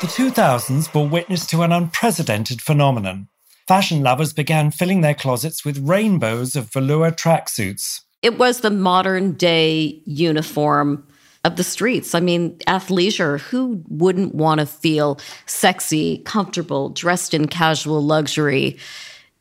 [0.00, 3.28] The 2000s bore witness to an unprecedented phenomenon.
[3.68, 8.00] Fashion lovers began filling their closets with rainbows of velour tracksuits.
[8.22, 11.06] It was the modern day uniform
[11.44, 12.14] of the streets.
[12.14, 18.78] I mean, athleisure, who wouldn't want to feel sexy, comfortable, dressed in casual luxury?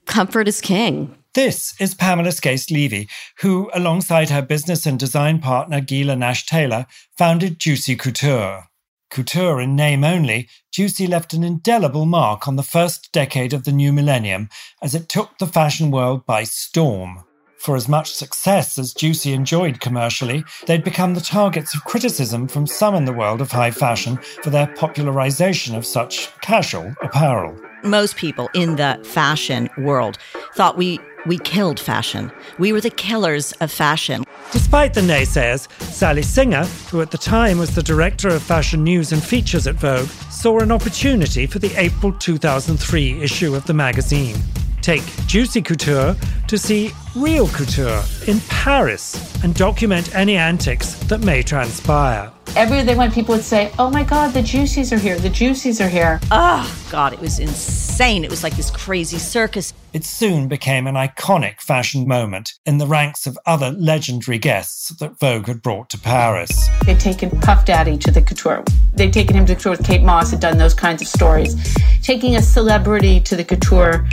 [0.07, 1.15] Comfort is king.
[1.35, 3.07] This is Pamela Skaist-Levy,
[3.39, 6.85] who, alongside her business and design partner Gela Nash-Taylor,
[7.17, 8.68] founded Juicy Couture.
[9.09, 13.71] Couture in name only, Juicy left an indelible mark on the first decade of the
[13.71, 14.49] new millennium
[14.83, 17.23] as it took the fashion world by storm.
[17.57, 22.67] For as much success as Juicy enjoyed commercially, they'd become the targets of criticism from
[22.67, 27.59] some in the world of high fashion for their popularization of such casual apparel.
[27.83, 30.19] Most people in the fashion world
[30.53, 32.31] thought we we killed fashion.
[32.57, 34.25] We were the killers of fashion.
[34.51, 39.11] Despite the naysayers, Sally Singer, who at the time was the director of fashion news
[39.11, 44.37] and features at Vogue, saw an opportunity for the April 2003 issue of the magazine.
[44.81, 46.15] Take Juicy Couture
[46.47, 52.31] to see real couture in Paris and document any antics that may transpire.
[52.55, 55.83] Everywhere they went, people would say, Oh my God, the Juicies are here, the Juicies
[55.83, 56.19] are here.
[56.31, 58.23] Oh, God, it was insane.
[58.23, 59.73] It was like this crazy circus.
[59.93, 65.19] It soon became an iconic fashion moment in the ranks of other legendary guests that
[65.19, 66.69] Vogue had brought to Paris.
[66.85, 68.63] They'd taken Puff Daddy to the couture.
[68.93, 71.55] They'd taken him to couture with Kate Moss, had done those kinds of stories.
[72.01, 74.07] Taking a celebrity to the couture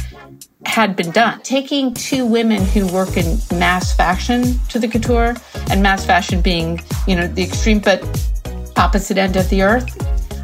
[0.67, 1.41] had been done.
[1.42, 5.34] Taking two women who work in mass fashion to the couture,
[5.70, 8.03] and mass fashion being, you know, the extreme but
[8.77, 9.89] opposite end of the earth,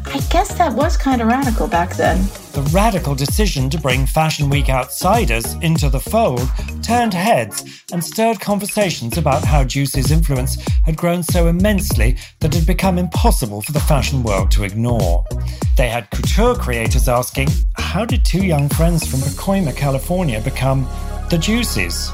[0.05, 2.21] I guess that was kind of radical back then.
[2.51, 6.47] The radical decision to bring Fashion Week outsiders into the fold
[6.81, 12.59] turned heads and stirred conversations about how Juicy's influence had grown so immensely that it
[12.59, 15.25] had become impossible for the fashion world to ignore.
[15.77, 20.83] They had couture creators asking, How did two young friends from Pacoima, California become
[21.29, 22.11] the Juicies?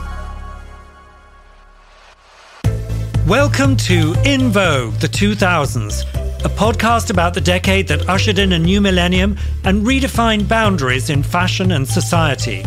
[3.28, 8.60] Welcome to In Vogue, the 2000s, a podcast about the decade that ushered in a
[8.60, 12.64] new millennium and redefined boundaries in fashion and society.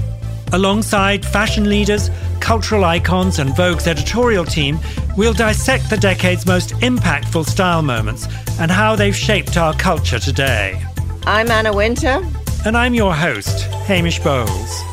[0.53, 2.11] Alongside fashion leaders,
[2.41, 4.79] cultural icons, and Vogue's editorial team,
[5.17, 8.27] we'll dissect the decade's most impactful style moments
[8.61, 10.79] and how they've shaped our culture today.
[11.25, 12.23] I'm Anna Wintour.
[12.67, 14.92] And I'm your host, Hamish Bowles.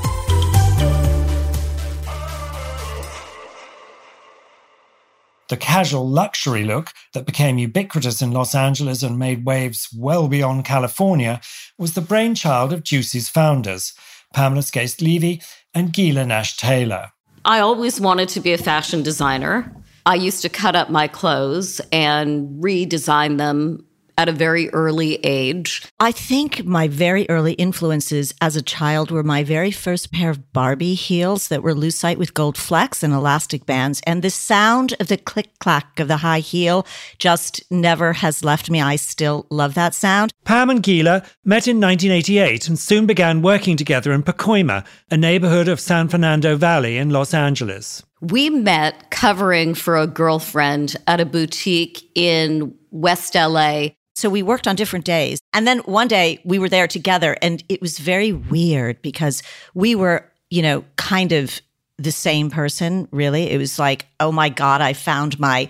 [5.50, 10.64] The casual luxury look that became ubiquitous in Los Angeles and made waves well beyond
[10.64, 11.42] California
[11.78, 13.94] was the brainchild of Juicy's founders,
[14.32, 15.42] Pamela Skaist-Levy
[15.74, 17.12] and Gela Nash-Taylor.
[17.46, 19.76] I always wanted to be a fashion designer.
[20.06, 23.86] I used to cut up my clothes and redesign them
[24.19, 25.81] at a very early age.
[25.97, 30.52] I think my very early influences as a child were my very first pair of
[30.52, 34.02] Barbie heels that were lucite with gold flecks and elastic bands.
[34.06, 36.85] And the sound of the click clack of the high heel
[37.18, 38.81] just never has left me.
[38.81, 40.34] I still love that sound.
[40.44, 45.69] Pam and Gela met in 1988 and soon began working together in Pacoima, a neighborhood
[45.69, 48.03] of San Fernando Valley in Los Angeles.
[48.19, 54.68] We met covering for a girlfriend at a boutique in West LA so we worked
[54.68, 55.40] on different days.
[55.53, 59.41] And then one day we were there together and it was very weird because
[59.74, 61.62] we were, you know, kind of
[61.97, 63.50] the same person, really.
[63.50, 65.69] It was like, oh my God, I found my.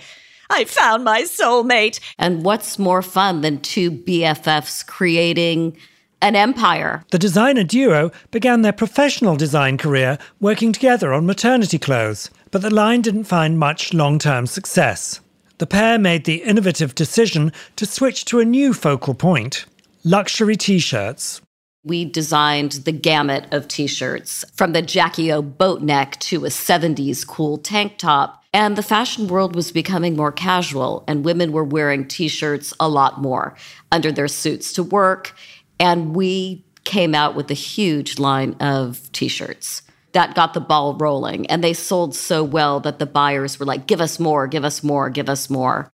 [0.52, 2.00] I found my soulmate.
[2.18, 5.78] And what's more fun than two BFFs creating
[6.24, 7.04] an empire?
[7.12, 12.74] The designer duo began their professional design career working together on maternity clothes, but the
[12.74, 15.22] line didn't find much long term success
[15.60, 19.66] the pair made the innovative decision to switch to a new focal point
[20.04, 21.42] luxury t shirts.
[21.84, 26.50] We designed the gamut of t shirts from the Jackie O boat neck to a
[26.50, 28.44] 70s cool tank top.
[28.52, 32.90] And the fashion world was becoming more casual, and women were wearing t shirts a
[32.90, 33.56] lot more
[33.92, 35.36] under their suits to work.
[35.80, 39.84] And we came out with a huge line of t shirts
[40.14, 41.46] that got the ball rolling.
[41.48, 44.84] And they sold so well that the buyers were like, give us more, give us
[44.84, 45.92] more, give us more.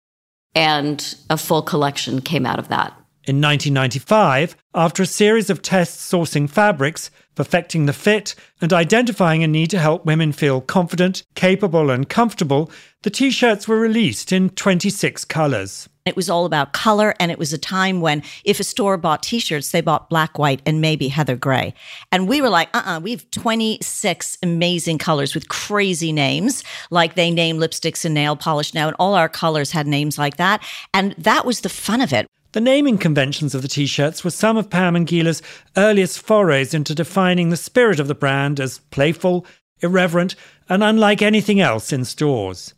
[0.54, 2.92] And a full collection came out of that.
[3.24, 9.48] In 1995, after a series of tests sourcing fabrics, perfecting the fit, and identifying a
[9.48, 12.70] need to help women feel confident, capable, and comfortable,
[13.06, 15.88] the t shirts were released in 26 colors.
[16.04, 17.14] It was all about color.
[17.20, 20.40] And it was a time when if a store bought t shirts, they bought black,
[20.40, 21.72] white, and maybe heather gray.
[22.10, 26.64] And we were like, uh uh-uh, uh we have 26 amazing colors with crazy names.
[26.90, 28.88] Like they name lipsticks and nail polish now.
[28.88, 30.60] And all our colors had names like that.
[30.92, 32.26] And that was the fun of it.
[32.50, 35.42] The naming conventions of the t shirts were some of Pam and Gela's
[35.76, 39.46] earliest forays into defining the spirit of the brand as playful,
[39.78, 40.34] irreverent,
[40.68, 42.74] and unlike anything else in stores.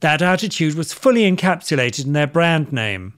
[0.00, 3.14] That attitude was fully encapsulated in their brand name,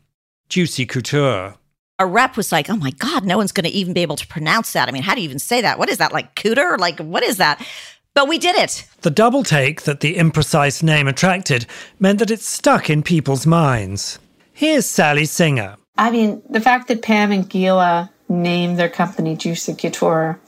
[0.49, 1.57] Juicy Couture.
[1.99, 4.27] A rep was like, oh my God, no one's going to even be able to
[4.29, 4.89] pronounce that.
[4.89, 5.79] I mean, how do you even say that?
[5.79, 6.79] What is that, like cooter?
[6.79, 7.61] Like, what is that?
[8.15, 8.87] But we did it.
[9.01, 11.67] The double take that the imprecise name attracted
[11.99, 14.21] meant that it stuck in people's minds.
[14.53, 15.77] Here's Sally Singer.
[15.97, 20.39] I mean, the fact that Pam and Gela named their company Juicy Couture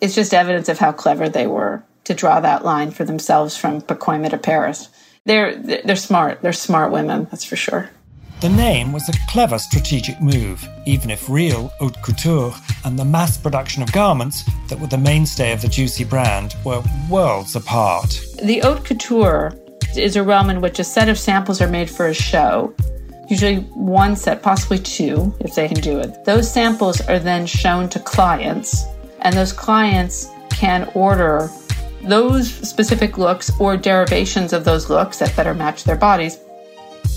[0.00, 3.82] is just evidence of how clever they were to draw that line for themselves from
[3.82, 4.88] Pacoima to Paris.
[5.26, 6.42] They're they're smart.
[6.42, 7.88] They're smart women, that's for sure.
[8.40, 12.52] The name was a clever strategic move, even if real haute couture
[12.84, 16.82] and the mass production of garments that were the mainstay of the Juicy brand were
[17.08, 18.20] worlds apart.
[18.42, 19.58] The haute couture
[19.96, 22.74] is a realm in which a set of samples are made for a show,
[23.30, 26.26] usually one set, possibly two, if they can do it.
[26.26, 28.84] Those samples are then shown to clients,
[29.20, 31.48] and those clients can order
[32.04, 36.38] those specific looks or derivations of those looks that better match their bodies.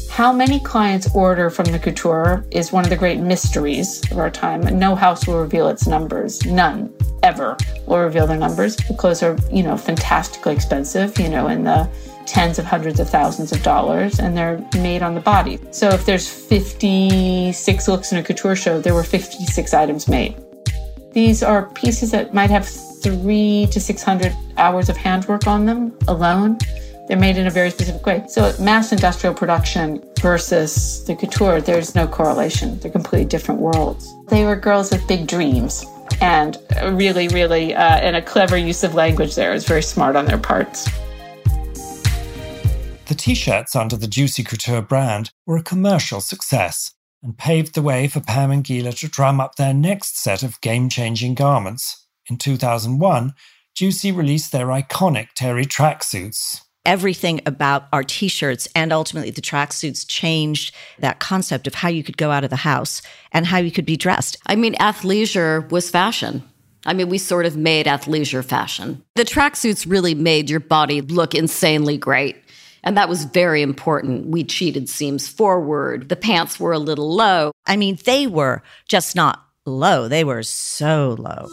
[0.10, 4.32] How many clients order from the couture is one of the great mysteries of our
[4.32, 4.62] time.
[4.80, 6.44] No house will reveal its numbers.
[6.46, 6.92] None
[7.22, 7.56] ever
[7.86, 8.76] will reveal their numbers.
[8.78, 11.88] The clothes are, you know, fantastically expensive, you know, in the
[12.26, 15.60] tens of hundreds of thousands of dollars, and they're made on the body.
[15.72, 20.36] So if there's 56 looks in a couture show, there were 56 items made.
[21.12, 22.68] These are pieces that might have
[23.08, 26.58] three to 600 hours of handwork on them alone.
[27.08, 28.26] They're made in a very specific way.
[28.28, 32.78] So, mass industrial production versus the couture, there's no correlation.
[32.80, 34.14] They're completely different worlds.
[34.28, 35.86] They were girls with big dreams
[36.20, 40.26] and really, really, uh, and a clever use of language there is very smart on
[40.26, 40.90] their parts.
[43.06, 46.92] The t shirts under the Juicy Couture brand were a commercial success
[47.24, 50.60] and paved the way for Pam and Gela to drum up their next set of
[50.60, 52.07] game changing garments.
[52.30, 53.34] In 2001,
[53.76, 56.62] Juicy released their iconic Terry tracksuits.
[56.86, 62.04] Everything about our t shirts and ultimately the tracksuits changed that concept of how you
[62.04, 63.02] could go out of the house
[63.32, 64.38] and how you could be dressed.
[64.46, 66.44] I mean, athleisure was fashion.
[66.86, 69.04] I mean, we sort of made athleisure fashion.
[69.16, 72.38] The tracksuits really made your body look insanely great.
[72.84, 74.28] And that was very important.
[74.28, 76.08] We cheated seams forward.
[76.08, 77.52] The pants were a little low.
[77.66, 81.48] I mean, they were just not low, they were so low.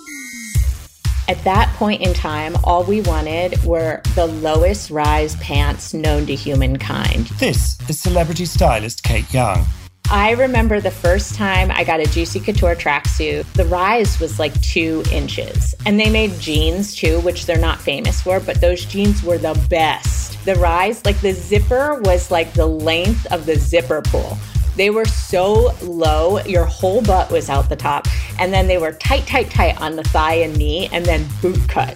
[1.27, 6.35] At that point in time, all we wanted were the lowest rise pants known to
[6.35, 7.29] humankind.
[7.39, 9.65] This is celebrity stylist Kate Young.
[10.11, 14.61] I remember the first time I got a Juicy Couture tracksuit, the rise was like
[14.61, 15.75] two inches.
[15.87, 19.59] And they made jeans too, which they're not famous for, but those jeans were the
[19.71, 20.45] best.
[20.45, 24.37] The rise, like the zipper was like the length of the zipper pull.
[24.77, 28.07] They were so low, your whole butt was out the top.
[28.39, 31.69] And then they were tight, tight, tight on the thigh and knee, and then boot
[31.69, 31.95] cut,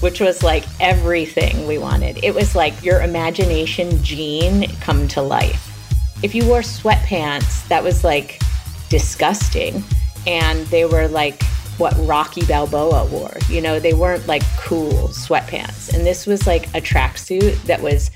[0.00, 2.22] which was like everything we wanted.
[2.24, 5.66] It was like your imagination jean come to life.
[6.22, 8.40] If you wore sweatpants, that was like
[8.88, 9.82] disgusting.
[10.26, 11.42] And they were like
[11.78, 13.34] what Rocky Balboa wore.
[13.48, 15.94] You know, they weren't like cool sweatpants.
[15.94, 18.10] And this was like a tracksuit that was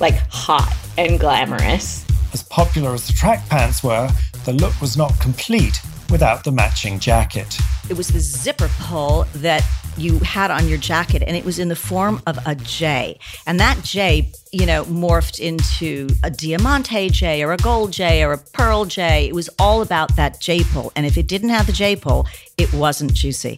[0.00, 2.04] like hot and glamorous.
[2.32, 4.10] As popular as the track pants were,
[4.44, 5.80] the look was not complete
[6.10, 7.58] without the matching jacket.
[7.88, 9.62] It was the zipper pull that
[9.96, 13.18] you had on your jacket, and it was in the form of a J.
[13.46, 18.32] And that J, you know, morphed into a diamante J or a gold J or
[18.32, 19.28] a pearl J.
[19.28, 20.92] It was all about that J pull.
[20.96, 23.56] And if it didn't have the J pull, it wasn't juicy.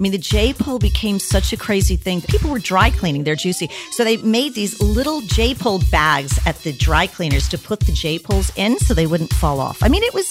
[0.00, 2.22] I mean, the J pull became such a crazy thing.
[2.22, 3.68] People were dry cleaning their juicy.
[3.90, 7.92] So they made these little J pull bags at the dry cleaners to put the
[7.92, 9.82] J pulls in so they wouldn't fall off.
[9.82, 10.26] I mean, it was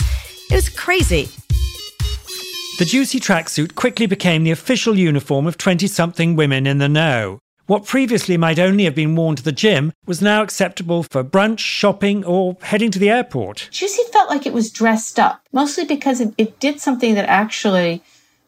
[0.50, 1.30] it was crazy.
[2.80, 7.38] The juicy tracksuit quickly became the official uniform of 20 something women in the know.
[7.68, 11.60] What previously might only have been worn to the gym was now acceptable for brunch,
[11.60, 13.68] shopping, or heading to the airport.
[13.70, 18.02] Juicy felt like it was dressed up, mostly because it, it did something that actually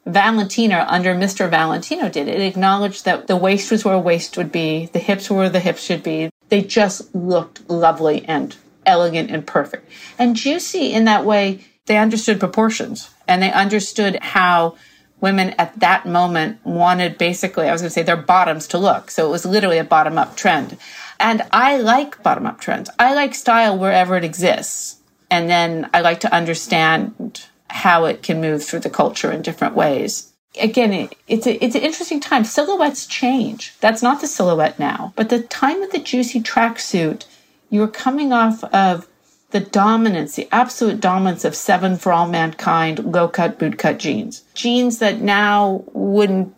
[0.05, 1.49] Valentino, under Mr.
[1.49, 2.27] Valentino, did.
[2.27, 5.59] It acknowledged that the waist was where waist would be, the hips were where the
[5.59, 6.31] hips should be.
[6.49, 8.55] They just looked lovely and
[8.85, 9.89] elegant and perfect.
[10.17, 14.75] And Juicy, in that way, they understood proportions and they understood how
[15.19, 19.11] women at that moment wanted basically, I was going to say, their bottoms to look.
[19.11, 20.77] So it was literally a bottom up trend.
[21.19, 22.89] And I like bottom up trends.
[22.97, 24.97] I like style wherever it exists.
[25.29, 29.75] And then I like to understand how it can move through the culture in different
[29.75, 30.31] ways.
[30.59, 32.43] Again, it, it's a, it's an interesting time.
[32.43, 33.73] Silhouettes change.
[33.79, 35.13] That's not the silhouette now.
[35.15, 37.25] But the time of the juicy tracksuit,
[37.69, 39.07] you were coming off of
[39.51, 44.43] the dominance, the absolute dominance of seven for all mankind low cut boot cut jeans.
[44.53, 46.53] Jeans that now wouldn't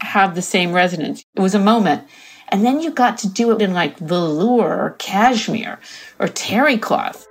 [0.00, 1.24] have the same resonance.
[1.34, 2.06] It was a moment.
[2.48, 5.78] And then you got to do it in like velour or cashmere
[6.18, 7.26] or terry cloth.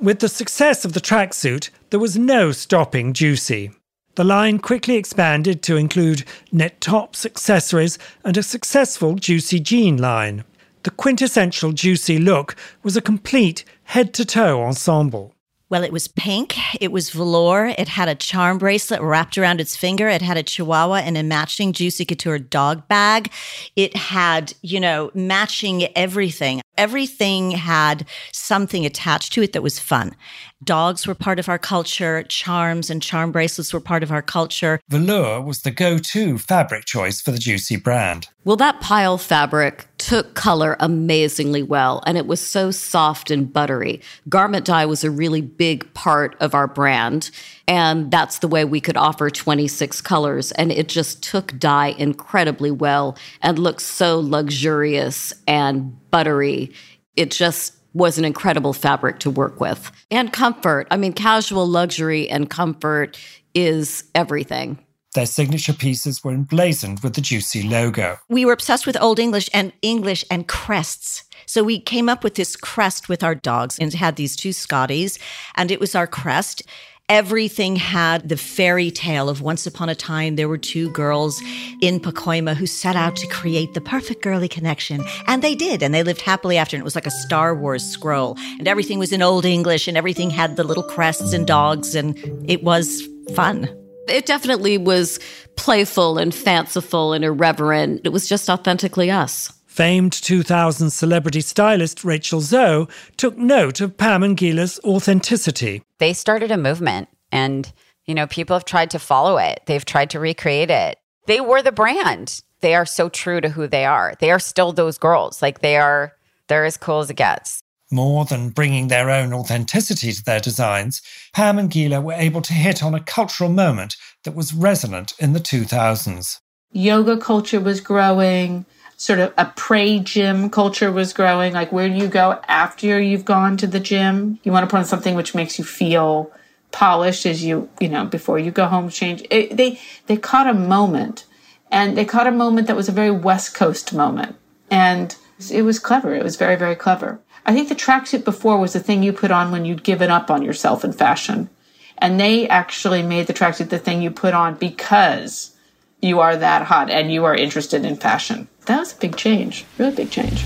[0.00, 3.70] With the success of the tracksuit, there was no stopping Juicy.
[4.14, 10.44] The line quickly expanded to include knit tops, accessories, and a successful Juicy jean line.
[10.84, 15.34] The quintessential Juicy look was a complete head to toe ensemble.
[15.68, 16.56] Well, it was pink.
[16.80, 17.66] It was velour.
[17.66, 20.08] It had a charm bracelet wrapped around its finger.
[20.08, 23.30] It had a chihuahua and a matching Juicy Couture dog bag.
[23.76, 26.60] It had, you know, matching everything.
[26.76, 30.14] Everything had something attached to it that was fun.
[30.62, 32.22] Dogs were part of our culture.
[32.24, 34.80] Charms and charm bracelets were part of our culture.
[34.88, 38.28] Velour was the go to fabric choice for the Juicy brand.
[38.44, 44.00] Well, that pile fabric took color amazingly well, and it was so soft and buttery.
[44.28, 47.30] Garment dye was a really big part of our brand,
[47.70, 50.50] and that's the way we could offer 26 colors.
[50.52, 56.72] And it just took dye incredibly well and looked so luxurious and buttery.
[57.14, 59.92] It just was an incredible fabric to work with.
[60.10, 60.88] And comfort.
[60.90, 63.16] I mean, casual luxury and comfort
[63.54, 64.84] is everything.
[65.14, 68.18] Their signature pieces were emblazoned with the Juicy logo.
[68.28, 71.22] We were obsessed with Old English and English and crests.
[71.46, 75.18] So we came up with this crest with our dogs and had these two Scotties,
[75.56, 76.62] and it was our crest
[77.10, 81.42] everything had the fairy tale of once upon a time there were two girls
[81.80, 85.02] in Pacoima who set out to create the perfect girly connection.
[85.26, 85.82] And they did.
[85.82, 86.76] And they lived happily after.
[86.76, 88.38] And it was like a Star Wars scroll.
[88.60, 91.96] And everything was in Old English and everything had the little crests and dogs.
[91.96, 92.16] And
[92.48, 93.02] it was
[93.34, 93.68] fun.
[94.08, 95.18] It definitely was
[95.56, 98.02] playful and fanciful and irreverent.
[98.04, 99.52] It was just authentically us.
[99.70, 105.84] Famed 2000 celebrity stylist Rachel Zoe took note of Pam and Gela's authenticity.
[105.98, 107.72] They started a movement and,
[108.04, 109.62] you know, people have tried to follow it.
[109.66, 110.98] They've tried to recreate it.
[111.26, 112.42] They were the brand.
[112.62, 114.14] They are so true to who they are.
[114.18, 115.40] They are still those girls.
[115.40, 116.14] Like they are,
[116.48, 117.62] they're as cool as it gets.
[117.92, 121.00] More than bringing their own authenticity to their designs,
[121.32, 125.32] Pam and Gela were able to hit on a cultural moment that was resonant in
[125.32, 126.40] the 2000s.
[126.72, 128.66] Yoga culture was growing
[129.00, 131.54] sort of a pre gym culture was growing.
[131.54, 134.38] Like, where do you go after you've gone to the gym?
[134.42, 136.30] You want to put on something which makes you feel
[136.70, 139.24] polished as you, you know, before you go home, change.
[139.30, 141.24] It, they, they caught a moment
[141.70, 144.36] and they caught a moment that was a very West Coast moment.
[144.70, 145.16] And
[145.50, 146.14] it was clever.
[146.14, 147.20] It was very, very clever.
[147.46, 150.30] I think the tracksuit before was the thing you put on when you'd given up
[150.30, 151.48] on yourself in fashion.
[151.96, 155.56] And they actually made the tracksuit the thing you put on because
[156.02, 158.46] you are that hot and you are interested in fashion.
[158.66, 160.44] That was a big change, really big change.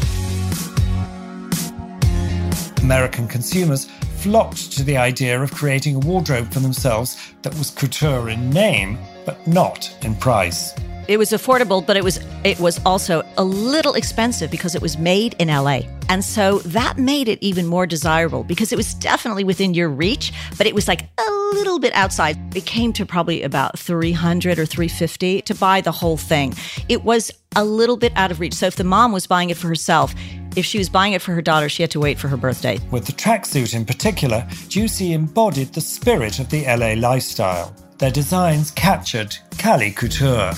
[2.82, 3.86] American consumers
[4.18, 8.98] flocked to the idea of creating a wardrobe for themselves that was couture in name,
[9.26, 10.74] but not in price.
[11.06, 14.96] It was affordable, but it was it was also a little expensive because it was
[14.96, 15.80] made in LA.
[16.08, 20.32] And so that made it even more desirable because it was definitely within your reach,
[20.56, 22.56] but it was like a little bit outside.
[22.56, 26.54] It came to probably about 300 or 350 to buy the whole thing.
[26.88, 28.54] It was a little bit out of reach.
[28.54, 30.14] So if the mom was buying it for herself,
[30.56, 32.78] if she was buying it for her daughter, she had to wait for her birthday.
[32.90, 37.74] With the tracksuit in particular, Juicy embodied the spirit of the LA lifestyle.
[37.98, 40.52] Their designs captured Cali couture.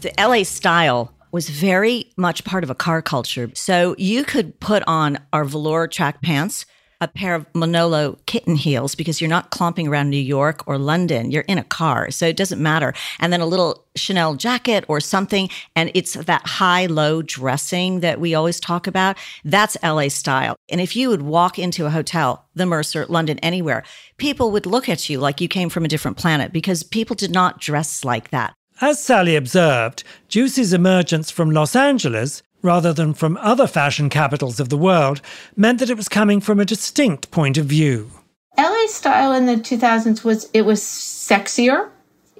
[0.00, 3.50] The LA style was very much part of a car culture.
[3.54, 6.66] So you could put on our velour track pants,
[7.00, 11.30] a pair of Manolo kitten heels because you're not clomping around New York or London.
[11.30, 12.10] You're in a car.
[12.10, 12.92] So it doesn't matter.
[13.20, 15.48] And then a little Chanel jacket or something.
[15.76, 19.16] And it's that high low dressing that we always talk about.
[19.44, 20.56] That's LA style.
[20.68, 23.84] And if you would walk into a hotel, the Mercer, London, anywhere,
[24.16, 27.30] people would look at you like you came from a different planet because people did
[27.30, 28.54] not dress like that.
[28.80, 34.68] As Sally observed, Juicy's emergence from Los Angeles, rather than from other fashion capitals of
[34.68, 35.20] the world,
[35.56, 38.10] meant that it was coming from a distinct point of view.
[38.58, 41.88] LA style in the 2000s was it was sexier,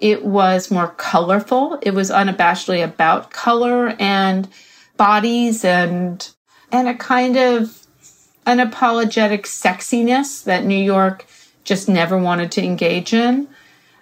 [0.00, 4.48] it was more colorful, it was unabashedly about color and
[4.96, 6.30] bodies and
[6.72, 7.86] and a kind of
[8.46, 11.26] unapologetic sexiness that New York
[11.64, 13.46] just never wanted to engage in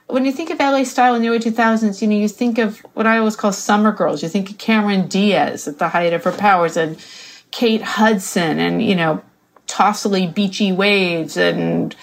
[0.08, 2.78] when you think of LA style in the early 2000s, you know, you think of
[2.94, 4.22] what I always call summer girls.
[4.22, 7.04] You think of Cameron Diaz at the height of her powers and
[7.50, 9.22] Kate Hudson and, you know,
[9.66, 11.94] tossily beachy waves and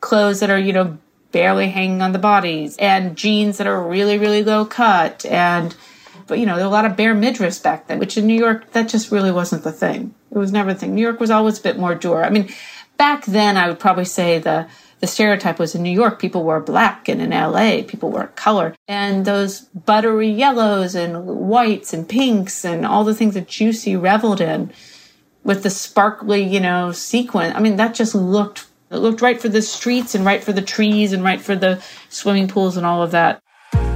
[0.00, 0.98] clothes that are, you know,
[1.30, 5.74] barely hanging on the bodies and jeans that are really, really low cut and
[6.26, 8.38] but you know, there were a lot of bare midriffs back then, which in New
[8.38, 10.14] York, that just really wasn't the thing.
[10.30, 10.94] It was never the thing.
[10.94, 12.24] New York was always a bit more dour.
[12.24, 12.48] I mean,
[12.96, 14.66] back then, I would probably say the
[15.00, 18.74] the stereotype was in New York, people wore black, and in LA, people wore color.
[18.88, 24.40] And those buttery yellows and whites and pinks and all the things that Juicy reveled
[24.40, 24.72] in
[25.42, 27.54] with the sparkly, you know, sequin.
[27.54, 30.62] I mean, that just looked it looked right for the streets and right for the
[30.62, 33.42] trees and right for the swimming pools and all of that.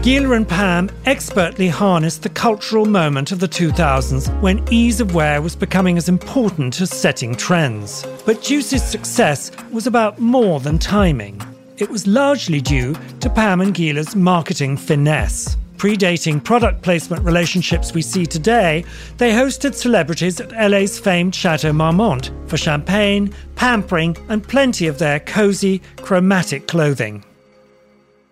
[0.09, 5.43] Gela and Pam expertly harnessed the cultural moment of the 2000s when ease of wear
[5.43, 8.07] was becoming as important as setting trends.
[8.25, 11.43] But Juice's success was about more than timing.
[11.77, 15.59] It was largely due to Pam and Gela's marketing finesse.
[15.77, 18.87] Predating product placement relationships we see today,
[19.19, 25.21] they hosted celebrities at LA's famed Chateau Marmont for champagne, pampering, and plenty of their
[25.21, 27.23] cozy, chromatic clothing.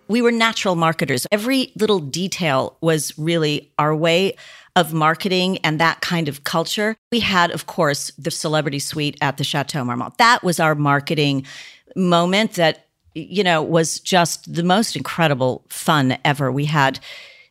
[0.09, 1.27] We were natural marketers.
[1.33, 4.37] Every little detail was really our way
[4.77, 6.97] of marketing and that kind of culture.
[7.11, 10.19] We had, of course, the celebrity suite at the Chateau Marmont.
[10.19, 11.47] That was our marketing
[11.97, 16.53] moment that, you know, was just the most incredible fun ever.
[16.53, 17.01] We had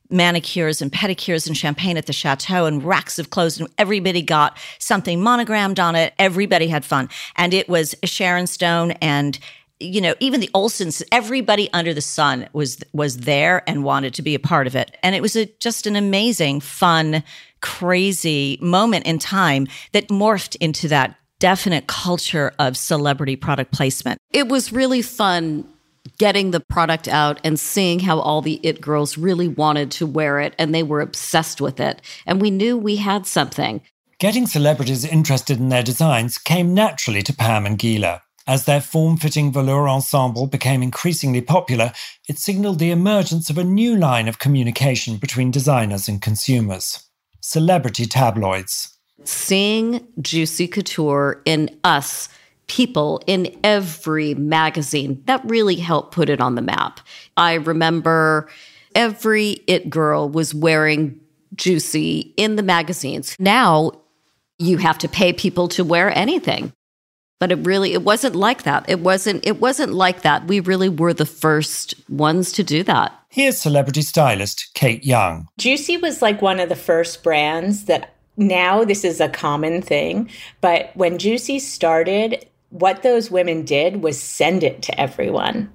[0.10, 4.56] manicures and pedicures and champagne at the chateau and racks of clothes and everybody got
[4.78, 9.40] something monogrammed on it everybody had fun and it was sharon stone and
[9.80, 14.22] you know even the Olsens, everybody under the sun was was there and wanted to
[14.22, 17.24] be a part of it and it was a, just an amazing fun
[17.62, 24.48] crazy moment in time that morphed into that definite culture of celebrity product placement it
[24.48, 25.68] was really fun
[26.18, 30.40] getting the product out and seeing how all the it girls really wanted to wear
[30.40, 32.02] it and they were obsessed with it.
[32.26, 33.82] And we knew we had something.
[34.20, 38.22] Getting celebrities interested in their designs came naturally to Pam and Gela.
[38.48, 41.94] As their form fitting velour ensemble became increasingly popular,
[42.30, 47.02] it signaled the emergence of a new line of communication between designers and consumers
[47.42, 48.98] celebrity tabloids.
[49.24, 52.28] Seeing Juicy Couture in us
[52.66, 55.22] people in every magazine.
[55.26, 57.00] That really helped put it on the map.
[57.38, 58.50] I remember
[58.96, 61.20] every it girl was wearing
[61.54, 63.36] Juicy in the magazines.
[63.40, 63.92] Now
[64.58, 66.74] you have to pay people to wear anything.
[67.40, 68.86] But it really it wasn't like that.
[68.88, 70.48] It wasn't it wasn't like that.
[70.48, 73.14] We really were the first ones to do that.
[73.30, 75.48] Here's celebrity stylist Kate Young.
[75.58, 80.30] Juicy was like one of the first brands that now this is a common thing,
[80.62, 85.72] but when Juicy started, what those women did was send it to everyone.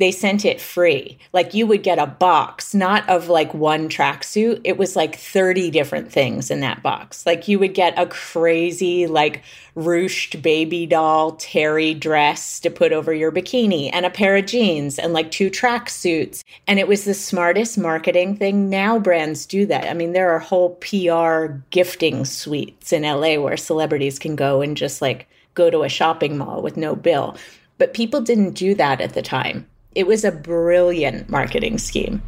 [0.00, 1.18] They sent it free.
[1.34, 4.62] Like you would get a box, not of like one tracksuit.
[4.64, 7.26] It was like 30 different things in that box.
[7.26, 9.42] Like you would get a crazy, like
[9.76, 14.98] ruched baby doll terry dress to put over your bikini and a pair of jeans
[14.98, 16.44] and like two tracksuits.
[16.66, 18.70] And it was the smartest marketing thing.
[18.70, 19.86] Now brands do that.
[19.86, 24.78] I mean, there are whole PR gifting suites in LA where celebrities can go and
[24.78, 27.36] just like go to a shopping mall with no bill.
[27.76, 29.66] But people didn't do that at the time.
[29.92, 32.22] It was a brilliant marketing scheme.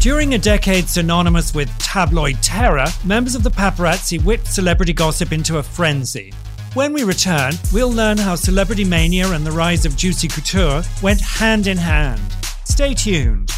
[0.00, 5.58] During a decade synonymous with tabloid terror, members of the paparazzi whipped celebrity gossip into
[5.58, 6.32] a frenzy.
[6.74, 11.20] When we return, we'll learn how celebrity mania and the rise of juicy couture went
[11.20, 12.20] hand in hand.
[12.64, 13.52] Stay tuned.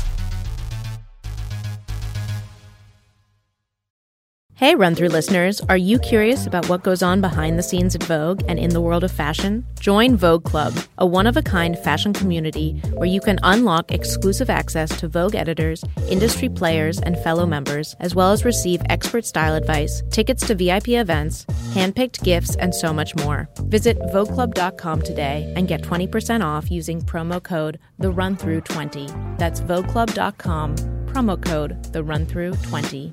[4.57, 8.03] Hey, run through listeners, are you curious about what goes on behind the scenes at
[8.05, 9.67] Vogue and in the world of fashion?
[9.81, 14.49] Join Vogue Club, a one of a kind fashion community where you can unlock exclusive
[14.49, 19.55] access to Vogue editors, industry players, and fellow members, as well as receive expert style
[19.55, 23.51] advice, tickets to VIP events, handpicked gifts, and so much more.
[23.65, 29.61] Visit VogueClub.com today and get 20% off using promo code The Run Through 20 That's
[29.61, 30.77] VogueClub.com,
[31.09, 33.13] promo code The Run Through 20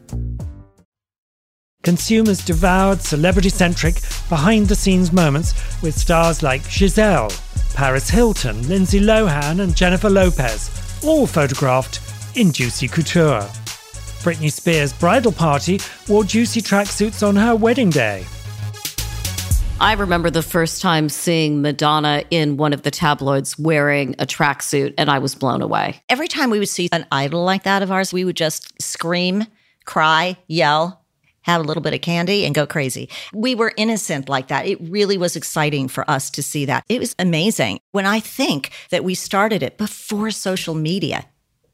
[1.83, 3.95] consumers devoured celebrity centric,
[4.29, 7.31] behind the scenes moments with stars like Gisele,
[7.75, 10.71] Paris Hilton, Lindsay Lohan, and Jennifer Lopez,
[11.03, 11.99] all photographed
[12.35, 13.41] in Juicy Couture.
[14.23, 18.25] Britney Spears' bridal party wore juicy tracksuits on her wedding day.
[19.81, 24.93] I remember the first time seeing Madonna in one of the tabloids wearing a tracksuit,
[24.97, 26.01] and I was blown away.
[26.07, 29.45] Every time we would see an idol like that of ours, we would just scream,
[29.83, 31.02] cry, yell,
[31.43, 33.09] have a little bit of candy and go crazy.
[33.33, 34.65] We were innocent like that.
[34.65, 36.83] It really was exciting for us to see that.
[36.89, 37.79] It was amazing.
[37.91, 41.25] When I think that we started it before social media,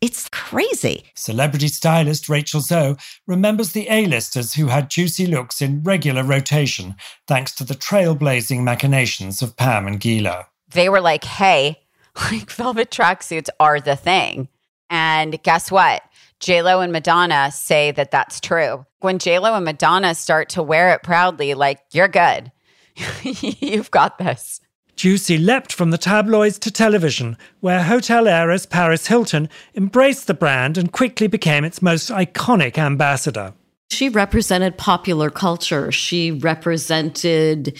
[0.01, 1.03] it's crazy.
[1.15, 2.95] Celebrity stylist Rachel Zoe
[3.27, 6.95] remembers the A-listers who had juicy looks in regular rotation
[7.27, 10.47] thanks to the trailblazing machinations of Pam and Gela.
[10.71, 11.79] They were like, hey,
[12.31, 14.47] like velvet tracksuits are the thing.
[14.89, 16.01] And guess what?
[16.39, 18.85] J-Lo and Madonna say that that's true.
[18.99, 22.51] When J-Lo and Madonna start to wear it proudly, like, you're good.
[23.23, 24.61] You've got this.
[24.95, 30.77] Juicy leapt from the tabloids to television, where hotel heiress Paris Hilton embraced the brand
[30.77, 33.53] and quickly became its most iconic ambassador.
[33.89, 35.91] She represented popular culture.
[35.91, 37.77] She represented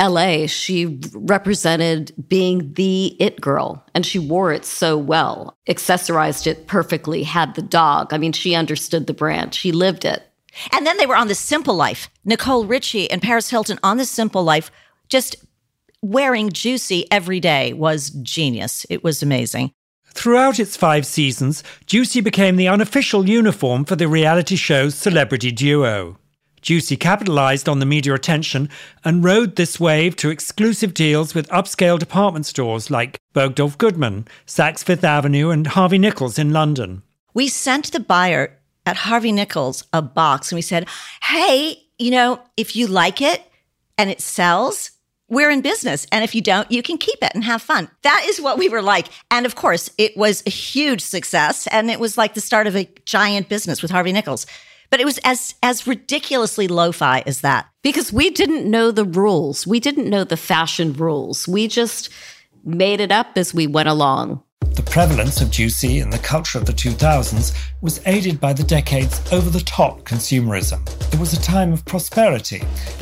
[0.00, 0.46] LA.
[0.46, 7.22] She represented being the it girl, and she wore it so well, accessorized it perfectly,
[7.22, 8.12] had the dog.
[8.12, 10.22] I mean, she understood the brand, she lived it.
[10.72, 12.08] And then they were on The Simple Life.
[12.24, 14.70] Nicole Richie and Paris Hilton on The Simple Life
[15.08, 15.36] just
[16.02, 18.86] wearing Juicy every day was genius.
[18.88, 19.72] It was amazing.
[20.16, 26.16] Throughout its five seasons, Juicy became the unofficial uniform for the reality show's celebrity duo.
[26.66, 28.68] Juicy capitalized on the media attention
[29.04, 34.82] and rode this wave to exclusive deals with upscale department stores like Bergdorf Goodman, Saks
[34.82, 37.04] Fifth Avenue, and Harvey Nichols in London.
[37.34, 40.88] We sent the buyer at Harvey Nichols a box and we said,
[41.22, 43.44] Hey, you know, if you like it
[43.96, 44.90] and it sells,
[45.28, 46.04] we're in business.
[46.10, 47.88] And if you don't, you can keep it and have fun.
[48.02, 49.06] That is what we were like.
[49.30, 51.68] And of course, it was a huge success.
[51.68, 54.46] And it was like the start of a giant business with Harvey Nichols.
[54.90, 57.66] But it was as as ridiculously lo-fi as that.
[57.82, 59.66] Because we didn't know the rules.
[59.66, 61.46] We didn't know the fashion rules.
[61.46, 62.10] We just
[62.64, 64.42] made it up as we went along.
[64.76, 69.20] The prevalence of Juicy in the culture of the 2000s was aided by the decade's
[69.32, 70.86] over the top consumerism.
[71.14, 72.58] It was a time of prosperity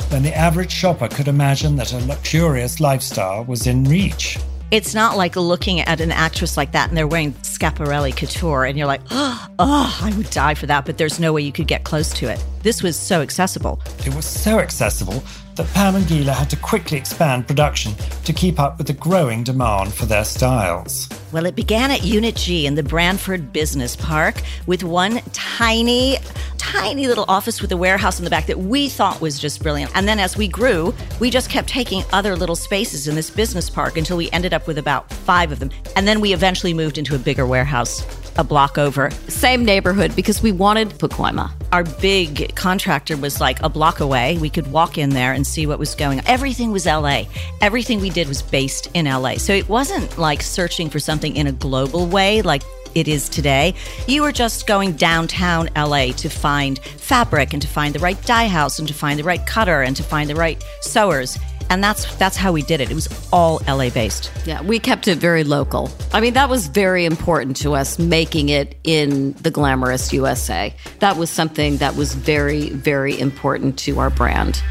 [0.09, 4.37] when the average shopper could imagine that a luxurious lifestyle was in reach.
[4.71, 8.77] It's not like looking at an actress like that and they're wearing Schiaparelli couture and
[8.77, 11.67] you're like, oh, oh, I would die for that, but there's no way you could
[11.67, 12.43] get close to it.
[12.63, 13.79] This was so accessible.
[13.99, 15.23] It was so accessible
[15.55, 17.93] that Pam and Gela had to quickly expand production
[18.25, 21.07] to keep up with the growing demand for their styles.
[21.31, 26.17] Well, it began at Unit G in the Branford Business Park with one tiny,
[26.65, 29.91] tiny little office with a warehouse in the back that we thought was just brilliant.
[29.95, 33.69] And then as we grew, we just kept taking other little spaces in this business
[33.69, 35.69] park until we ended up with about five of them.
[35.95, 38.03] And then we eventually moved into a bigger warehouse
[38.37, 39.11] a block over.
[39.29, 41.51] Same neighborhood because we wanted Pacoima.
[41.71, 44.37] Our big contractor was like a block away.
[44.39, 46.27] We could walk in there and see what was going on.
[46.27, 47.23] Everything was LA.
[47.61, 49.35] Everything we did was based in LA.
[49.35, 52.63] So it wasn't like searching for something in a global way like
[52.95, 53.75] it is today.
[54.07, 58.47] You were just going downtown LA to find fabric and to find the right dye
[58.47, 61.37] house and to find the right cutter and to find the right sewers
[61.69, 62.91] and that's that's how we did it.
[62.91, 64.31] It was all LA based.
[64.45, 65.91] Yeah, we kept it very local.
[66.13, 70.73] I mean, that was very important to us making it in the glamorous USA.
[70.99, 74.61] That was something that was very very important to our brand.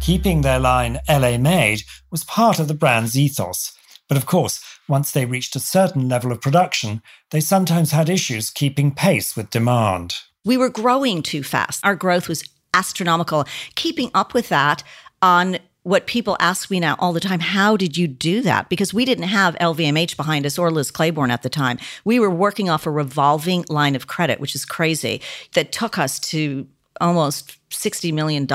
[0.00, 3.72] Keeping their line LA made was part of the brand's ethos.
[4.08, 8.50] But of course, once they reached a certain level of production, they sometimes had issues
[8.50, 10.16] keeping pace with demand.
[10.44, 11.84] We were growing too fast.
[11.84, 13.46] Our growth was astronomical.
[13.76, 14.82] Keeping up with that
[15.22, 18.94] on what people ask me now all the time how did you do that because
[18.94, 22.70] we didn't have lvmh behind us or liz claiborne at the time we were working
[22.70, 25.20] off a revolving line of credit which is crazy
[25.52, 26.66] that took us to
[27.02, 28.46] almost $60 million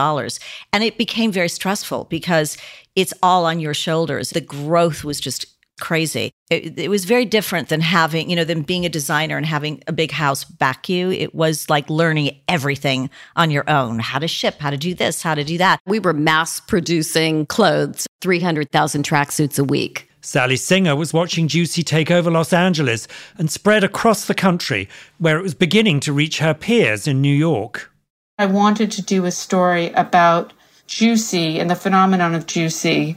[0.74, 2.58] and it became very stressful because
[2.96, 5.46] it's all on your shoulders the growth was just
[5.80, 6.32] crazy.
[6.50, 9.84] It, it, was very different than having, you know, than being a designer and having
[9.88, 11.12] a big house back you.
[11.12, 15.22] It was like learning everything on your own how to ship, how to do this,
[15.22, 15.80] how to do that.
[15.86, 20.10] We were mass producing clothes, 300,000 tracksuits a week.
[20.22, 25.38] Sally Singer was watching Juicy take over Los Angeles and spread across the country, where
[25.38, 27.92] it was beginning to reach her peers in New York.
[28.38, 30.54] I wanted to do a story about
[30.88, 33.16] Juicy and the phenomenon of Juicy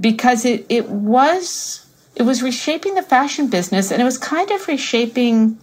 [0.00, 1.84] because it, it was
[2.16, 5.58] it was reshaping the fashion business and it was kind of reshaping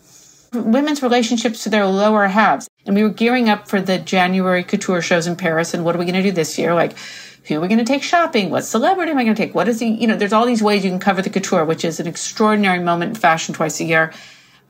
[0.53, 2.69] women's relationships to their lower halves.
[2.85, 5.73] And we were gearing up for the January couture shows in Paris.
[5.73, 6.73] And what are we going to do this year?
[6.73, 6.93] Like,
[7.45, 8.51] who are we going to take shopping?
[8.51, 9.53] What celebrity am I going to take?
[9.53, 11.83] What is the, you know, there's all these ways you can cover the couture, which
[11.83, 14.13] is an extraordinary moment in fashion twice a year,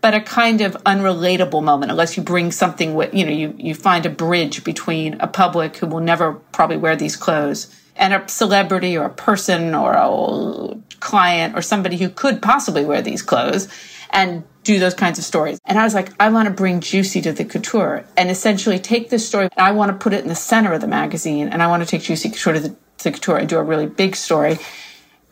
[0.01, 3.75] but a kind of unrelatable moment unless you bring something with, you know, you, you
[3.75, 8.27] find a bridge between a public who will never probably wear these clothes and a
[8.27, 13.67] celebrity or a person or a client or somebody who could possibly wear these clothes
[14.09, 15.59] and do those kinds of stories.
[15.65, 19.09] And I was like, I want to bring Juicy to the couture and essentially take
[19.09, 21.61] this story and I want to put it in the center of the magazine and
[21.61, 23.85] I want to take Juicy Couture to the, to the couture and do a really
[23.85, 24.57] big story.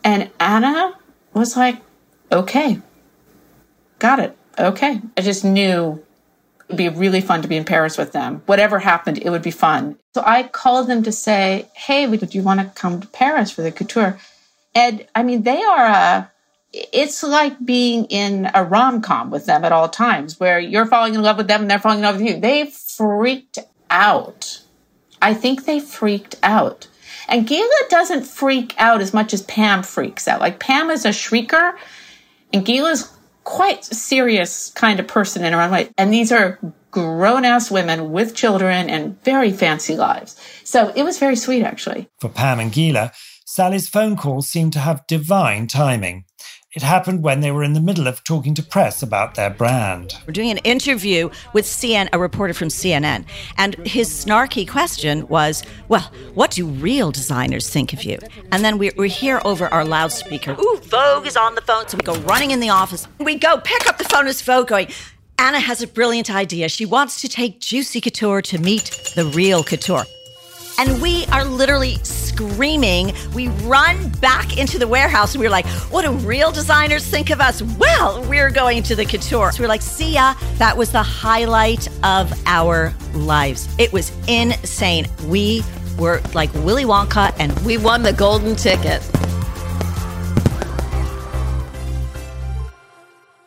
[0.04, 0.96] And Anna
[1.32, 1.80] was like,
[2.30, 2.80] okay,
[3.98, 4.36] got it.
[4.58, 5.00] Okay.
[5.16, 6.03] I just knew
[6.80, 8.42] it'd be really fun to be in Paris with them.
[8.46, 9.96] Whatever happened, it would be fun.
[10.14, 13.62] So I called them to say, hey, do you want to come to Paris for
[13.62, 14.18] the couture?
[14.74, 16.30] And I mean, they are a,
[16.72, 21.14] it's like being in a rom com with them at all times, where you're falling
[21.14, 22.40] in love with them and they're falling in love with you.
[22.40, 23.60] They freaked
[23.90, 24.60] out.
[25.22, 26.88] I think they freaked out.
[27.28, 30.40] And Gela doesn't freak out as much as Pam freaks out.
[30.40, 31.76] Like Pam is a shrieker,
[32.52, 33.13] and Gela's
[33.44, 35.90] quite serious kind of person in her own way.
[35.96, 36.58] And these are
[36.90, 40.40] grown ass women with children and very fancy lives.
[40.64, 42.08] So it was very sweet, actually.
[42.20, 43.12] For Pam and Gela,
[43.44, 46.24] Sally's phone call seemed to have divine timing.
[46.74, 50.14] It happened when they were in the middle of talking to press about their brand.
[50.26, 55.62] We're doing an interview with CNN, a reporter from CNN, and his snarky question was,
[55.86, 58.18] "Well, what do real designers think of you?"
[58.50, 61.96] And then we, we hear over our loudspeaker, "Ooh, Vogue is on the phone!" So
[61.96, 63.06] we go running in the office.
[63.20, 64.26] We go pick up the phone.
[64.26, 64.88] It's Vogue going.
[65.38, 66.68] Anna has a brilliant idea.
[66.68, 70.06] She wants to take Juicy Couture to meet the real Couture
[70.78, 73.14] and we are literally screaming.
[73.32, 77.40] We run back into the warehouse and we're like, what do real designers think of
[77.40, 77.62] us?
[77.62, 79.52] Well, we're going to the couture.
[79.52, 80.34] So we're like, see ya.
[80.56, 83.68] That was the highlight of our lives.
[83.78, 85.06] It was insane.
[85.26, 85.62] We
[85.98, 89.02] were like Willy Wonka and we won the golden ticket.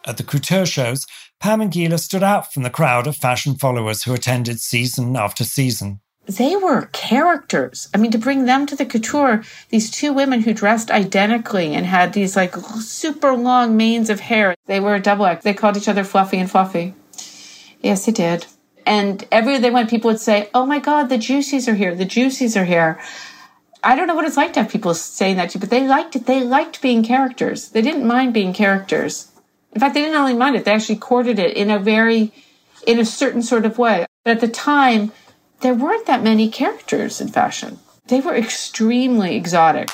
[0.06, 1.06] At the couture shows,
[1.42, 5.44] Pam and Gela stood out from the crowd of fashion followers who attended season after
[5.44, 7.88] season they were characters.
[7.94, 11.86] I mean, to bring them to the couture, these two women who dressed identically and
[11.86, 15.44] had these like super long manes of hair, they were a double act.
[15.44, 16.94] They called each other Fluffy and Fluffy.
[17.82, 18.46] Yes, they did.
[18.86, 21.96] And everywhere they went, people would say, Oh my God, the Juicies are here.
[21.96, 23.00] The Juicies are here.
[23.84, 25.88] I don't know what it's like to have people saying that to you, but they
[25.88, 26.26] liked it.
[26.26, 27.70] They liked being characters.
[27.70, 29.32] They didn't mind being characters.
[29.72, 32.34] In fact, they didn't only mind it, they actually courted it in a very,
[32.86, 34.06] in a certain sort of way.
[34.24, 35.12] But at the time,
[35.62, 37.80] there weren't that many characters in fashion.
[38.08, 39.90] They were extremely exotic.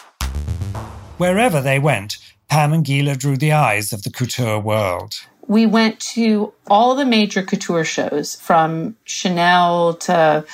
[1.17, 2.17] Wherever they went,
[2.49, 5.13] Pam and Gela drew the eyes of the couture world.
[5.47, 10.45] We went to all the major couture shows, from Chanel to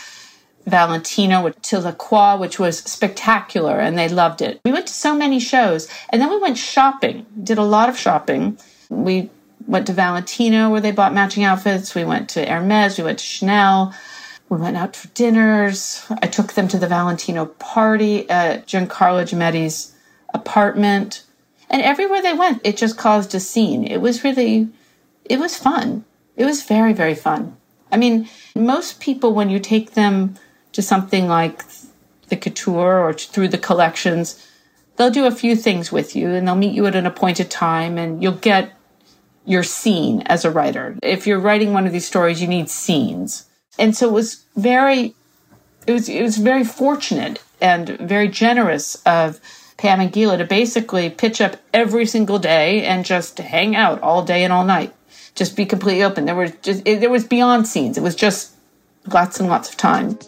[0.66, 4.62] Valentino to Lacroix, which was spectacular, and they loved it.
[4.64, 7.98] We went to so many shows, and then we went shopping, did a lot of
[7.98, 8.58] shopping.
[8.90, 9.30] We
[9.68, 11.94] went to Valentino where they bought matching outfits.
[11.94, 13.94] We went to Hermes, we went to Chanel.
[14.50, 16.04] We went out for dinners.
[16.24, 19.94] I took them to the Valentino party at Giancarlo Giammetti's
[20.34, 21.24] apartment.
[21.70, 23.86] And everywhere they went, it just caused a scene.
[23.86, 24.68] It was really,
[25.26, 26.04] it was fun.
[26.36, 27.58] It was very, very fun.
[27.92, 30.36] I mean, most people, when you take them
[30.72, 31.64] to something like
[32.30, 34.48] the couture or through the collections,
[34.96, 38.00] they'll do a few things with you and they'll meet you at an appointed time
[38.00, 38.72] and you'll get
[39.46, 40.98] your scene as a writer.
[41.04, 45.16] If you're writing one of these stories, you need scenes and so it was very
[45.88, 49.40] it was it was very fortunate and very generous of
[49.78, 54.24] Pam and Gela to basically pitch up every single day and just hang out all
[54.24, 54.94] day and all night.
[55.36, 56.26] Just be completely open.
[56.26, 57.98] There was just it, there was beyond scenes.
[57.98, 58.56] It was just
[59.08, 60.20] lots and lots of time.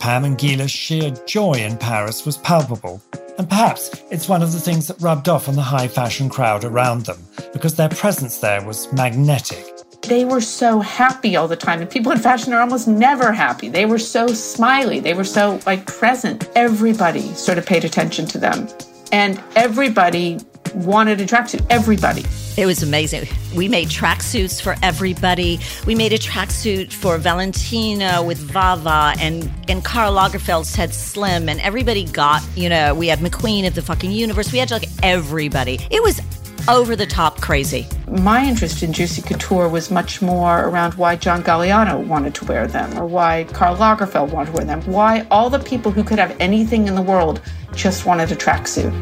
[0.00, 3.00] Pam and Gela's sheer joy in Paris was palpable.
[3.38, 6.64] And perhaps it's one of the things that rubbed off on the high fashion crowd
[6.64, 7.18] around them,
[7.52, 9.73] because their presence there was magnetic
[10.04, 11.80] they were so happy all the time.
[11.80, 13.68] And people in fashion are almost never happy.
[13.68, 15.00] They were so smiley.
[15.00, 16.48] They were so like present.
[16.54, 18.68] Everybody sort of paid attention to them.
[19.12, 20.40] And everybody
[20.74, 21.64] wanted a tracksuit.
[21.70, 22.24] Everybody.
[22.56, 23.28] It was amazing.
[23.56, 25.58] We made tracksuits for everybody.
[25.86, 31.60] We made a tracksuit for Valentina with Vava, and and Karl Lagerfeld said Slim, and
[31.60, 32.42] everybody got.
[32.56, 34.52] You know, we had McQueen of the fucking universe.
[34.52, 35.80] We had like everybody.
[35.90, 36.20] It was
[36.68, 37.86] over the top crazy.
[38.08, 42.66] My interest in Juicy Couture was much more around why John Galliano wanted to wear
[42.66, 46.18] them, or why Karl Lagerfeld wanted to wear them, why all the people who could
[46.18, 47.40] have anything in the world
[47.74, 48.92] just wanted a tracksuit.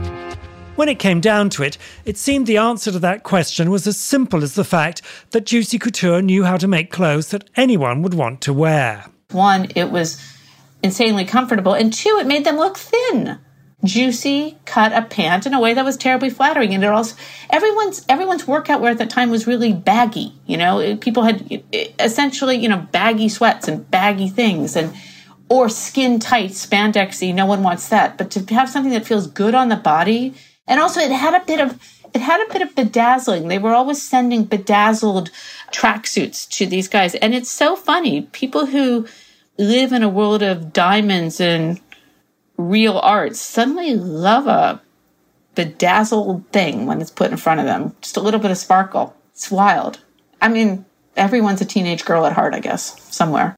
[0.76, 3.98] When it came down to it, it seemed the answer to that question was as
[3.98, 8.14] simple as the fact that Juicy Couture knew how to make clothes that anyone would
[8.14, 9.04] want to wear.
[9.30, 10.20] One, it was
[10.82, 13.38] insanely comfortable, and two, it made them look thin
[13.84, 16.74] juicy cut a pant in a way that was terribly flattering.
[16.74, 17.16] And it also
[17.50, 20.96] everyone's everyone's workout wear at that time was really baggy you know?
[20.96, 21.62] People had
[21.98, 24.94] essentially you know baggy sweats and baggy things and
[25.48, 27.34] or skin tight spandexy.
[27.34, 28.16] No one wants that.
[28.16, 30.34] But to have something that feels good on the body
[30.66, 31.78] and also it had a bit of
[32.14, 33.48] it had a bit of bedazzling.
[33.48, 35.30] They were always sending bedazzled
[35.72, 37.14] tracksuits to these guys.
[37.16, 38.22] And it's so funny.
[38.32, 39.06] People who
[39.58, 41.80] live in a world of diamonds and
[42.56, 44.80] real art suddenly love a
[45.54, 47.94] bedazzled thing when it's put in front of them.
[48.00, 49.16] Just a little bit of sparkle.
[49.32, 50.00] It's wild.
[50.40, 50.84] I mean,
[51.16, 53.54] everyone's a teenage girl at heart, I guess, somewhere.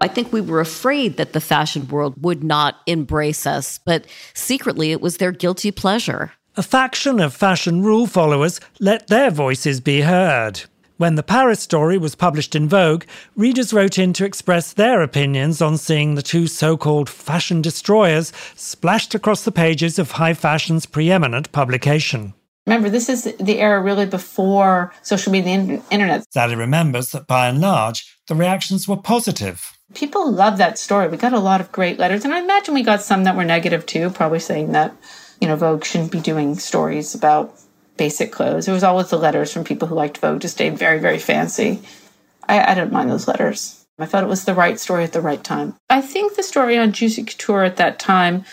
[0.00, 4.92] I think we were afraid that the fashion world would not embrace us, but secretly
[4.92, 6.32] it was their guilty pleasure.
[6.56, 10.62] A faction of fashion rule followers let their voices be heard.
[10.96, 13.02] When the Paris story was published in Vogue,
[13.34, 18.32] readers wrote in to express their opinions on seeing the two so called fashion destroyers
[18.54, 22.32] splashed across the pages of high fashion's preeminent publication.
[22.68, 26.32] Remember, this is the era really before social media and the internet.
[26.32, 29.76] Sally remembers that by and large, the reactions were positive.
[29.94, 31.08] People love that story.
[31.08, 33.44] We got a lot of great letters, and I imagine we got some that were
[33.44, 34.94] negative too, probably saying that
[35.40, 37.54] you know, Vogue shouldn't be doing stories about
[37.96, 38.68] basic clothes.
[38.68, 41.82] It was always the letters from people who liked Vogue to stay very, very fancy.
[42.48, 43.84] I, I don't mind those letters.
[43.98, 45.76] I thought it was the right story at the right time.
[45.88, 48.44] I think the story on Juicy Couture at that time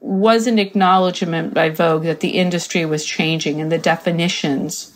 [0.00, 4.92] was an acknowledgement by Vogue that the industry was changing and the definitions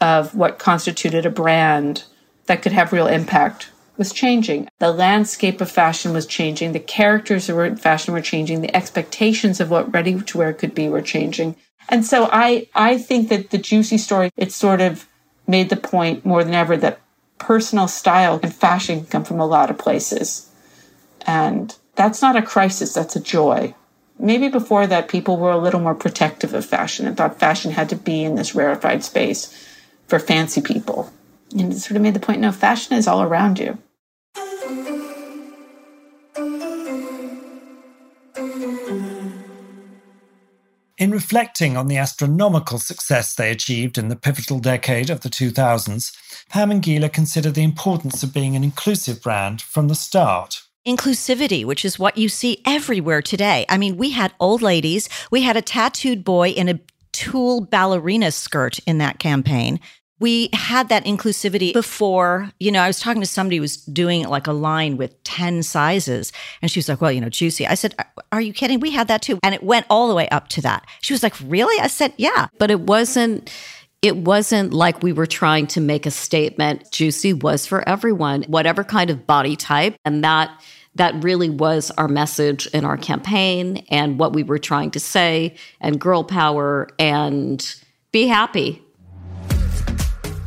[0.00, 2.04] of what constituted a brand
[2.46, 4.68] that could have real impact was changing.
[4.78, 6.72] The landscape of fashion was changing.
[6.72, 8.60] The characters of fashion were changing.
[8.60, 11.56] The expectations of what ready to wear could be were changing.
[11.88, 15.06] And so I, I think that the juicy story, it sort of
[15.46, 17.00] made the point more than ever that
[17.38, 20.50] personal style and fashion come from a lot of places.
[21.26, 23.74] And that's not a crisis, that's a joy.
[24.18, 27.88] Maybe before that, people were a little more protective of fashion and thought fashion had
[27.90, 29.52] to be in this rarefied space
[30.08, 31.12] for fancy people.
[31.52, 33.78] And it sort of made the point no, fashion is all around you.
[40.98, 46.16] In reflecting on the astronomical success they achieved in the pivotal decade of the 2000s,
[46.48, 50.62] Pam and Gela consider the importance of being an inclusive brand from the start.
[50.88, 53.66] Inclusivity, which is what you see everywhere today.
[53.68, 56.80] I mean, we had old ladies, we had a tattooed boy in a
[57.12, 59.80] tulle ballerina skirt in that campaign
[60.18, 62.50] we had that inclusivity before.
[62.58, 65.62] You know i was talking to somebody who was doing like a line with 10
[65.62, 67.66] sizes and she was like well you know juicy.
[67.66, 67.94] I said
[68.32, 68.80] are you kidding?
[68.80, 69.38] We had that too.
[69.42, 70.86] And it went all the way up to that.
[71.00, 71.78] She was like really?
[71.80, 72.48] I said yeah.
[72.58, 73.50] But it wasn't
[74.02, 78.84] it wasn't like we were trying to make a statement juicy was for everyone whatever
[78.84, 79.96] kind of body type.
[80.04, 80.50] And that
[80.94, 85.54] that really was our message in our campaign and what we were trying to say
[85.80, 87.76] and girl power and
[88.12, 88.82] be happy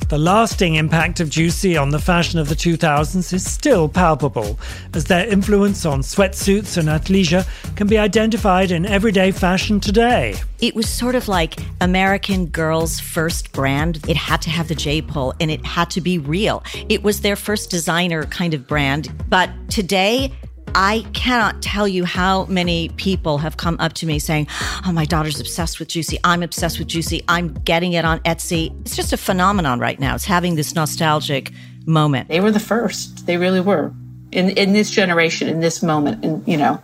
[0.10, 4.60] the lasting impact of Juicy on the fashion of the 2000s is still palpable,
[4.96, 7.46] as their influence on sweatsuits and athleisure
[7.76, 10.36] can be identified in everyday fashion today.
[10.62, 14.04] It was sort of like American Girl's first brand.
[14.10, 16.64] It had to have the J pull and it had to be real.
[16.90, 19.14] It was their first designer kind of brand.
[19.30, 20.34] But today,
[20.82, 24.48] I cannot tell you how many people have come up to me saying,
[24.86, 26.18] Oh, my daughter's obsessed with Juicy.
[26.24, 27.22] I'm obsessed with Juicy.
[27.28, 28.74] I'm getting it on Etsy.
[28.80, 30.16] It's just a phenomenon right now.
[30.16, 31.52] It's having this nostalgic
[31.86, 32.30] moment.
[32.30, 33.26] They were the first.
[33.28, 33.92] They really were.
[34.32, 36.82] In in this generation, in this moment, and you know,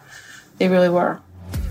[0.58, 1.22] they really were.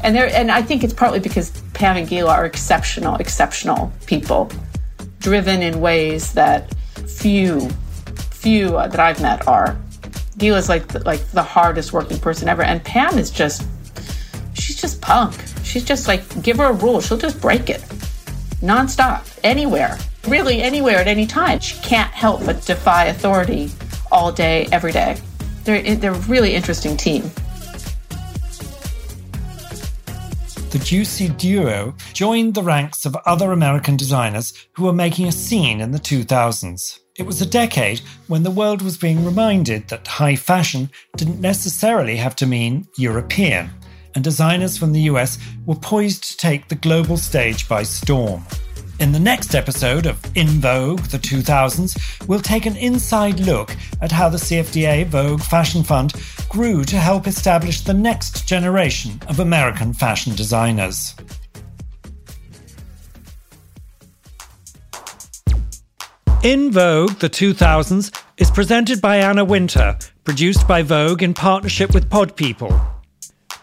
[0.03, 4.51] And there and I think it's partly because Pam and Gela are exceptional, exceptional people,
[5.19, 6.75] driven in ways that
[7.07, 7.69] few,
[8.31, 9.77] few that I've met are.
[10.37, 13.67] Gela's like the, like the hardest working person ever, and Pam is just
[14.55, 15.35] she's just punk.
[15.63, 17.83] She's just like give her a rule, she'll just break it
[18.65, 21.61] nonstop, anywhere, really anywhere at any time.
[21.61, 23.71] She can't help but defy authority
[24.11, 25.17] all day, every day.
[25.65, 27.31] They're they're a really interesting team.
[30.75, 35.81] The Juicy Duo joined the ranks of other American designers who were making a scene
[35.81, 36.99] in the 2000s.
[37.17, 42.17] It was a decade when the world was being reminded that high fashion didn't necessarily
[42.17, 43.71] have to mean European,
[44.17, 48.45] and designers from the US were poised to take the global stage by storm.
[49.01, 54.13] In the next episode of In Vogue, the 2000s, we'll take an inside look at
[54.13, 56.13] how the CFDA Vogue Fashion Fund
[56.49, 61.17] grew to help establish the next generation of American fashion designers.
[66.45, 72.09] In Vogue, the 2000s, is presented by Anna Wintour, produced by Vogue in partnership with
[72.09, 72.94] Pod People.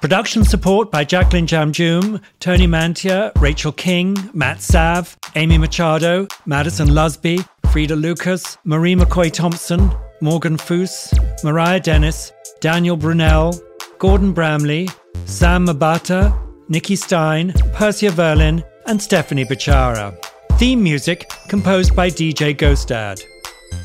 [0.01, 7.47] Production support by Jacqueline Jamjoom, Tony Mantia, Rachel King, Matt Sav, Amy Machado, Madison Lusby,
[7.71, 13.53] Frida Lucas, Marie McCoy Thompson, Morgan Foose, Mariah Dennis, Daniel Brunel,
[13.99, 14.89] Gordon Bramley,
[15.25, 16.35] Sam Mabata,
[16.67, 20.17] Nikki Stein, Persia Verlin, and Stephanie Bichara.
[20.53, 23.21] Theme music composed by DJ Ghostad.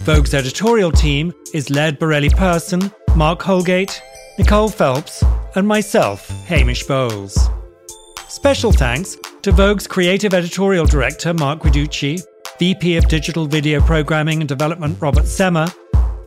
[0.05, 4.01] Vogue's editorial team is led by Borelli Person, Mark Holgate,
[4.39, 5.25] Nicole Phelps,
[5.55, 7.49] and myself, Hamish Bowles.
[8.29, 12.23] Special thanks to Vogue's creative editorial director, Mark Guiducci,
[12.59, 15.73] VP of Digital Video Programming and Development, Robert Semmer,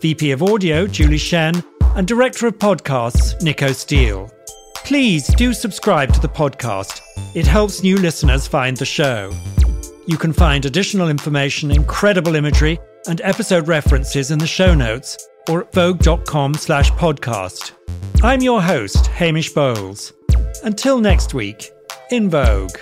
[0.01, 1.63] VP of Audio, Julie Shen,
[1.95, 4.29] and Director of Podcasts, Nico Steele.
[4.75, 7.01] Please do subscribe to the podcast.
[7.35, 9.31] It helps new listeners find the show.
[10.07, 15.15] You can find additional information, incredible imagery, and episode references in the show notes
[15.47, 17.73] or at vogue.com slash podcast.
[18.21, 20.13] I'm your host, Hamish Bowles.
[20.63, 21.71] Until next week,
[22.11, 22.77] in Vogue.